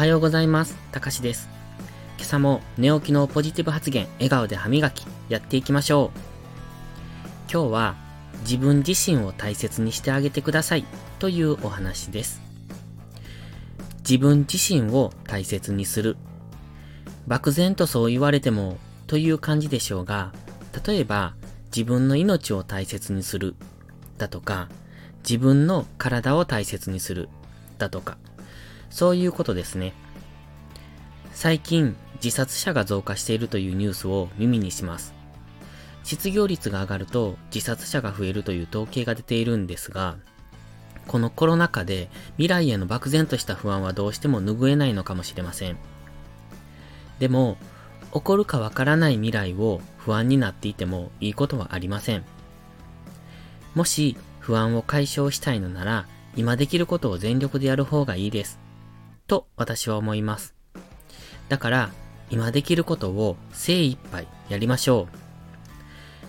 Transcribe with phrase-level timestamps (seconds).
[0.00, 0.78] はようございます。
[0.92, 1.50] たかしです。
[2.16, 6.18] 今朝も寝起きのポジティブ発言、笑顔で歯磨き、やっていきましょう。
[7.52, 7.96] 今日は
[8.40, 10.86] 自分自身を大切にしてあげてください
[11.18, 12.40] というお話です。
[13.98, 16.16] 自分自身を大切にする。
[17.26, 20.32] 漠然とそう言われてもという感じでしょうが、
[20.82, 21.34] 例えば
[21.66, 23.54] 自分の命を大切にする
[24.16, 24.70] だとか、
[25.28, 27.28] 自分の体を大切にする
[27.76, 28.16] だとか、
[28.90, 29.94] そういうことですね。
[31.32, 35.14] 最近自殺者が増加しているというニュースを耳にします。
[36.02, 40.16] 失業率が上がると自殺者が増えるという統計が出ているんですが、
[41.06, 45.76] このコロナ禍で未来への漠然とした不安はどうしても拭えないのかもしれません。
[47.18, 47.56] でも、
[48.12, 52.24] 起こるかわからない未来を不安になっていてもいいことはありません。
[53.74, 58.58] もし不安を解消したいのなら、今できることを全力でやる方がいいです。
[59.30, 60.56] と私は思います。
[61.48, 61.90] だから、
[62.30, 65.06] 今できることを精一杯やりましょ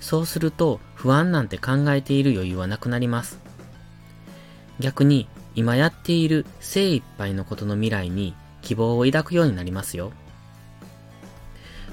[0.00, 0.04] う。
[0.04, 3.38] そうすると不安なんて考えている余裕はなくなります。
[4.80, 10.10] 逆に今やっている精一杯のことの未来に希望を抱くようになりますよ。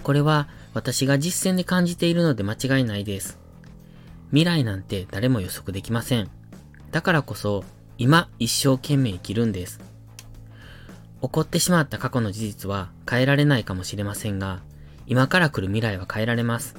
[0.02, 3.38] これは私が実践で感じているので間違いないです。
[4.30, 6.32] 未来なんて誰も予測できません。
[6.90, 7.64] だからこそ
[8.00, 9.95] 今一生懸命生きるんです。
[11.22, 14.62] 起こってしまった過去の事実は変えられないかもしれませんが、
[15.08, 16.76] 今から来る未来は変えられます。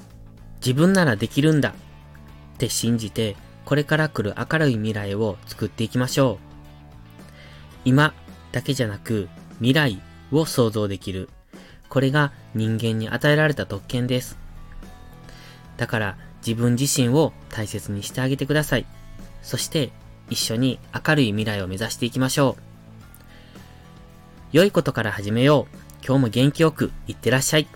[0.60, 1.72] 自分ならできるんだっ
[2.58, 6.46] て信じて、これから来る明るい未来を作っていきましょう。
[7.84, 8.14] 今
[8.52, 9.28] だけじゃなく
[9.58, 10.00] 未来
[10.32, 11.28] を想像できる。
[11.88, 14.38] これが人間に与えられた特権です。
[15.76, 18.86] だから自分自身を大切にしてあげてください。
[19.42, 19.92] そして
[20.30, 22.75] 一緒に明るい未来を目指していきましょう。
[24.56, 25.76] 良いことから始めよう。
[26.02, 27.68] 今日も元気よくいってらっしゃい。